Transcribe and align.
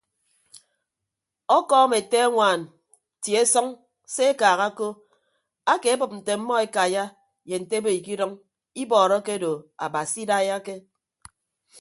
Ọkọọm 1.57 1.91
ete 1.99 2.17
añwaan 2.27 2.61
tie 3.23 3.41
sʌñ 3.53 3.67
se 4.13 4.23
ekaaha 4.31 4.67
ko 4.77 4.87
akeebịp 5.73 6.11
nte 6.17 6.31
ọmmọ 6.37 6.53
ekaiya 6.65 7.03
ye 7.49 7.55
nte 7.61 7.73
ebo 7.79 7.89
ikidʌñ 7.99 8.31
ibọọrọ 8.81 9.15
akedo 9.21 9.51
abasi 9.85 10.19
idaiyake. 10.25 10.75